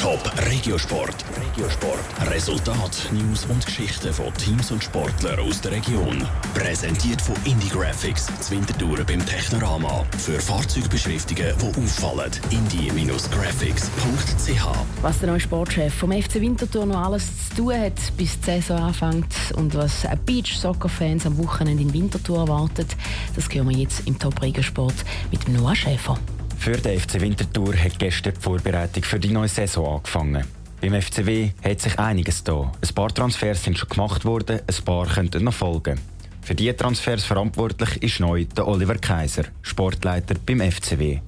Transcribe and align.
Top 0.00 0.32
Regiosport. 0.50 1.14
Regiosport. 1.36 2.00
Resultat, 2.30 3.10
News 3.12 3.44
und 3.44 3.66
Geschichten 3.66 4.14
von 4.14 4.32
Teams 4.32 4.70
und 4.70 4.82
Sportlern 4.82 5.38
aus 5.40 5.60
der 5.60 5.72
Region. 5.72 6.26
Präsentiert 6.54 7.20
von 7.20 7.36
Indie 7.44 7.68
Graphics, 7.68 8.28
Zwintertouren 8.40 9.04
beim 9.04 9.26
Technorama. 9.26 10.06
Für 10.16 10.40
Fahrzeugbeschriftungen, 10.40 11.52
die 11.54 11.82
auffallen. 11.82 12.30
indie-graphics.ch. 12.48 14.66
Was 15.02 15.18
der 15.18 15.28
neue 15.28 15.40
Sportchef 15.40 15.92
vom 15.92 16.12
FC 16.12 16.36
Winterthur 16.36 16.86
noch 16.86 17.04
alles 17.04 17.50
zu 17.50 17.56
tun 17.56 17.74
hat, 17.74 18.00
bis 18.16 18.40
die 18.40 18.52
Saison 18.52 18.78
anfängt 18.78 19.34
und 19.56 19.74
was 19.74 20.06
Beach-Soccer-Fans 20.24 21.26
am 21.26 21.36
Wochenende 21.36 21.82
in 21.82 21.92
Winterthur 21.92 22.38
erwartet, 22.38 22.96
das 23.36 23.50
hören 23.52 23.68
wir 23.68 23.76
jetzt 23.76 24.06
im 24.06 24.18
Top 24.18 24.40
Regiosport 24.40 24.94
mit 25.30 25.46
Noah 25.46 25.76
Schäfer. 25.76 26.18
Für 26.60 26.76
den 26.76 27.00
FC 27.00 27.18
Winterthur 27.22 27.74
hat 27.74 27.98
gestern 27.98 28.34
die 28.34 28.40
Vorbereitung 28.42 29.02
für 29.02 29.18
die 29.18 29.30
neue 29.30 29.48
Saison 29.48 29.96
angefangen. 29.96 30.44
Beim 30.82 31.00
FCW 31.00 31.52
hat 31.64 31.80
sich 31.80 31.98
einiges 31.98 32.44
da. 32.44 32.70
Ein 32.82 32.94
paar 32.94 33.08
Transfers 33.08 33.64
sind 33.64 33.78
schon 33.78 33.88
gemacht 33.88 34.26
worden, 34.26 34.60
ein 34.66 34.84
paar 34.84 35.06
könnten 35.06 35.44
noch 35.44 35.54
folgen. 35.54 35.98
Für 36.42 36.54
diese 36.54 36.76
Transfers 36.76 37.24
verantwortlich 37.24 38.02
ist 38.02 38.20
neu 38.20 38.44
der 38.44 38.68
Oliver 38.68 38.96
Kaiser, 38.96 39.44
Sportleiter 39.62 40.34
beim 40.44 40.60
FCW. 40.60 41.20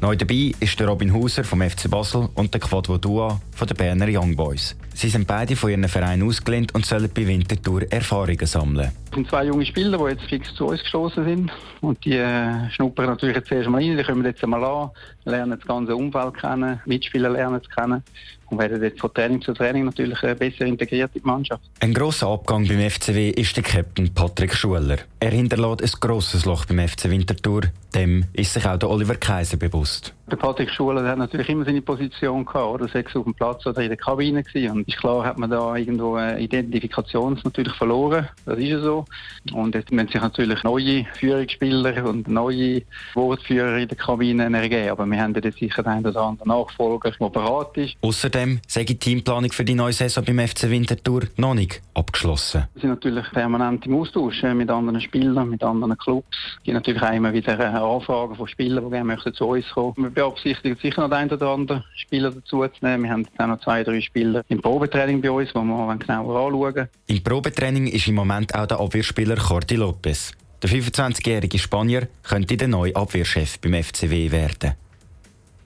Neu 0.00 0.14
dabei 0.14 0.52
ist 0.60 0.78
der 0.78 0.86
Robin 0.86 1.12
Hauser 1.12 1.42
vom 1.42 1.68
FC 1.68 1.90
Basel 1.90 2.28
und 2.34 2.54
der 2.54 2.60
Quadvo 2.60 2.96
Dua 2.96 3.40
von 3.50 3.66
den 3.66 3.76
Berner 3.76 4.06
Young 4.08 4.36
Boys. 4.36 4.76
Sie 5.00 5.08
sind 5.08 5.26
beide 5.26 5.56
von 5.56 5.70
ihren 5.70 5.88
Vereinen 5.88 6.28
ausgelehnt 6.28 6.74
und 6.74 6.84
sollen 6.84 7.08
bei 7.14 7.26
Winterthur 7.26 7.90
Erfahrungen 7.90 8.44
sammeln. 8.44 8.92
Es 9.06 9.14
sind 9.14 9.30
zwei 9.30 9.46
junge 9.46 9.64
Spieler, 9.64 9.96
die 9.96 10.12
jetzt 10.12 10.24
fix 10.24 10.54
zu 10.54 10.66
uns 10.66 10.82
gestoßen 10.82 11.24
sind. 11.24 11.50
Und 11.80 12.04
die 12.04 12.18
äh, 12.18 12.70
schnuppern 12.72 13.06
natürlich 13.06 13.36
jetzt 13.36 13.50
erst 13.50 13.70
mal 13.70 13.82
rein. 13.82 13.96
Die 13.96 14.04
kommen 14.04 14.26
jetzt 14.26 14.44
einmal 14.44 14.62
an, 14.62 14.90
lernen 15.24 15.58
das 15.58 15.66
ganze 15.66 15.96
Umfeld 15.96 16.34
kennen, 16.34 16.82
Mitspieler 16.84 17.30
lernen 17.30 17.62
zu 17.62 17.70
kennen 17.70 18.02
und 18.50 18.58
werden 18.58 18.82
jetzt 18.82 19.00
von 19.00 19.12
Training 19.14 19.40
zu 19.40 19.54
Training 19.54 19.84
natürlich 19.84 20.22
äh, 20.22 20.34
besser 20.34 20.66
integriert 20.66 21.10
in 21.14 21.22
die 21.22 21.26
Mannschaft. 21.26 21.62
Ein 21.80 21.94
grosser 21.94 22.28
Abgang 22.28 22.66
beim 22.66 22.90
FCW 22.90 23.30
ist 23.30 23.56
der 23.56 23.62
Captain 23.62 24.12
Patrick 24.12 24.54
Schuler. 24.54 24.98
Er 25.20 25.30
hinterlässt 25.30 25.82
ein 25.82 26.00
grosses 26.00 26.44
Loch 26.44 26.66
beim 26.66 26.86
FC 26.86 27.08
Winterthur. 27.08 27.62
Dem 27.94 28.24
ist 28.32 28.52
sich 28.52 28.66
auch 28.66 28.76
der 28.76 28.90
Oliver 28.90 29.14
Kaiser 29.14 29.56
bewusst. 29.56 30.12
Der 30.30 30.36
Patrick 30.36 30.70
Schuler 30.70 31.08
hat 31.08 31.18
natürlich 31.18 31.48
immer 31.48 31.64
seine 31.64 31.82
Position 31.82 32.44
gehabt, 32.44 32.66
oder 32.66 32.88
sechs 32.88 33.16
auf 33.16 33.24
dem 33.24 33.34
Platz 33.34 33.66
oder 33.66 33.82
in 33.82 33.88
der 33.88 33.96
Kabine 33.96 34.42
gewesen. 34.42 34.70
Und 34.70 34.88
ist 34.90 35.00
klar, 35.00 35.24
hat 35.24 35.38
man 35.38 35.50
da 35.50 35.74
irgendwo 35.76 36.14
eine 36.14 36.40
Identifikation 36.40 37.38
natürlich 37.44 37.74
verloren. 37.74 38.28
Das 38.44 38.58
ist 38.58 38.68
ja 38.68 38.80
so. 38.80 39.04
Und 39.52 39.74
jetzt 39.74 39.90
müssen 39.90 40.08
sich 40.08 40.20
natürlich 40.20 40.62
neue 40.62 41.06
Führungsspieler 41.18 42.04
und 42.04 42.28
neue 42.28 42.82
Wortführer 43.14 43.78
in 43.78 43.88
der 43.88 43.96
Kabine 43.96 44.44
ergeben. 44.56 44.90
Aber 44.90 45.06
wir 45.06 45.20
haben 45.20 45.34
jetzt 45.34 45.58
sicher 45.58 45.82
den 45.82 45.92
einen 45.92 46.06
oder 46.06 46.22
anderen 46.22 46.48
Nachfolger, 46.48 47.12
der 47.12 47.28
bereit 47.28 47.76
ist. 47.76 47.96
Außerdem 48.00 48.60
sei 48.66 48.84
die 48.84 48.98
Teamplanung 48.98 49.52
für 49.52 49.64
die 49.64 49.74
neue 49.74 49.92
Saison 49.92 50.24
beim 50.24 50.38
FC 50.46 50.68
Winterthur 50.68 51.22
noch 51.36 51.54
nicht 51.54 51.80
abgeschlossen. 51.94 52.64
Wir 52.74 52.80
sind 52.82 52.90
natürlich 52.90 53.30
permanent 53.32 53.86
im 53.86 53.96
Austausch 53.96 54.42
äh, 54.42 54.54
mit 54.54 54.70
anderen 54.70 55.00
Spielern, 55.00 55.50
mit 55.50 55.62
anderen 55.62 55.96
Clubs. 55.96 56.36
Es 56.58 56.62
gibt 56.64 56.74
natürlich 56.74 57.02
auch 57.02 57.12
immer 57.12 57.32
wieder 57.32 57.58
äh, 57.58 57.64
Anfragen 57.64 58.34
von 58.34 58.48
Spielern, 58.48 58.84
die 58.84 58.90
gerne 58.90 59.16
zu 59.32 59.46
uns 59.46 59.68
kommen 59.70 59.94
möchten. 59.96 60.02
Wir 60.02 60.10
beabsichtigen 60.10 60.76
sicher 60.80 61.02
noch 61.02 61.08
den 61.08 61.18
einen 61.18 61.30
oder 61.30 61.48
anderen 61.48 61.84
Spieler 61.94 62.30
dazu 62.30 62.66
zu 62.66 62.70
nehmen. 62.80 63.04
Wir 63.04 63.10
haben 63.10 63.22
jetzt 63.22 63.40
auch 63.40 63.46
noch 63.46 63.60
zwei, 63.60 63.84
drei 63.84 64.00
Spieler 64.00 64.42
im 64.48 64.60
Probetraining 64.80 65.20
bei 65.20 65.30
uns, 65.30 65.50
die 65.50 65.54
wir 65.56 65.60
genauer 65.60 65.90
anschauen. 65.92 66.88
Im 67.06 67.22
Probetraining 67.22 67.86
ist 67.88 68.08
im 68.08 68.14
Moment 68.14 68.54
auch 68.54 68.66
der 68.66 68.80
Abwehrspieler 68.80 69.36
Corti 69.36 69.76
Lopez. 69.76 70.32
Der 70.62 70.70
25-jährige 70.70 71.58
Spanier 71.58 72.08
könnte 72.22 72.56
der 72.56 72.68
neue 72.68 72.96
Abwehrchef 72.96 73.58
beim 73.58 73.74
FCW 73.74 74.30
werden. 74.30 74.72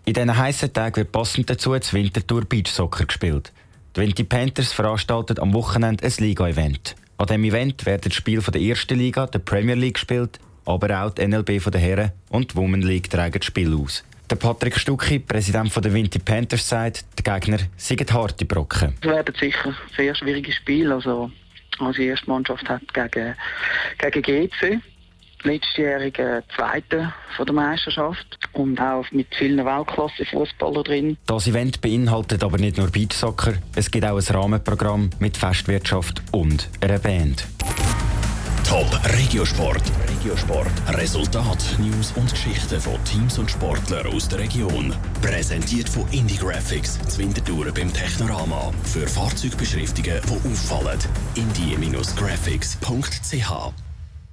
In 0.05 0.15
diesen 0.15 0.37
heißen 0.37 0.73
Tagen 0.73 0.97
wird 0.97 1.13
passend 1.13 1.49
dazu 1.49 1.75
das 1.75 1.93
Winterthur 1.93 2.45
Beach 2.45 2.69
Soccer 2.69 3.05
gespielt. 3.07 3.53
Die 3.95 4.01
Winty 4.01 4.25
Panthers 4.25 4.73
veranstaltet 4.73 5.39
am 5.39 5.55
Wochenende 5.55 6.05
ein 6.05 6.13
Liga-Event. 6.19 6.97
An 7.17 7.27
diesem 7.29 7.45
Event 7.45 7.87
werden 7.87 8.11
die 8.11 8.15
Spiele 8.17 8.43
der 8.43 8.61
ersten 8.61 8.99
Liga, 8.99 9.29
der 9.29 9.39
Premier 9.39 9.77
League 9.77 9.95
gespielt, 9.95 10.41
aber 10.67 11.05
auch 11.05 11.11
die 11.11 11.25
NLB 11.25 11.63
den 11.71 11.81
Herren 11.81 12.11
und 12.31 12.51
die 12.51 12.57
Women 12.57 12.83
League 12.83 13.09
tragen 13.11 13.39
das 13.39 13.47
Spiel 13.47 13.73
aus. 13.77 14.03
Der 14.31 14.37
Patrick 14.37 14.79
Stucki, 14.79 15.19
Präsident 15.19 15.75
der 15.85 15.93
Winty 15.93 16.19
Panthers, 16.19 16.69
sagt, 16.69 17.05
der 17.19 17.39
Gegner 17.39 17.59
seien 17.77 18.07
harte 18.11 18.45
Brocken. 18.45 18.95
Es 19.01 19.09
werden 19.09 19.35
sicher 19.39 19.75
sehr 19.97 20.15
schwierige 20.15 20.53
Spiele. 20.53 20.95
Also, 20.95 21.31
als 21.79 21.99
erste 21.99 22.29
Mannschaft 22.29 22.69
hat 22.69 22.83
gegen, 22.95 23.35
gegen 23.99 24.23
GC 24.23 24.81
letztjährige 25.45 26.43
Zweite 26.57 27.13
von 27.37 27.47
der 27.47 27.55
Meisterschaft 27.55 28.27
und 28.53 28.81
auch 28.81 29.05
mit 29.13 29.27
vielen 29.35 29.65
Weltklasse-Fußballern 29.65 30.85
drin. 30.85 31.17
Das 31.27 31.47
Event 31.47 31.81
beinhaltet 31.81 32.43
aber 32.43 32.59
nicht 32.59 32.79
nur 32.79 32.91
Beachsoccer, 32.91 33.55
es 33.77 33.91
gibt 33.91 34.05
auch 34.07 34.17
ein 34.17 34.37
Rahmenprogramm 34.37 35.11
mit 35.19 35.37
Festwirtschaft 35.37 36.23
und 36.33 36.69
einer 36.81 36.99
Band. 36.99 37.47
Top 38.75 38.91
Regiosport. 39.17 39.83
Regiosport. 40.09 40.73
Resultat, 40.89 41.65
News 41.79 42.11
und 42.17 42.29
Geschichten 42.29 42.81
von 42.81 42.97
Teams 43.05 43.39
und 43.39 43.49
Sportlern 43.49 44.09
aus 44.09 44.29
der 44.29 44.41
Region. 44.41 44.93
Präsentiert 45.23 45.89
von 45.89 46.05
Indie 46.11 46.37
Graphics, 46.37 46.99
Zwintertouren 47.07 47.73
beim 47.73 47.93
Technorama. 47.93 48.73
Für 48.83 49.07
Fahrzeugbeschriftungen, 49.07 50.21
die 50.27 50.51
auffallen. 50.51 50.99
indie-graphics.ch 51.37 53.84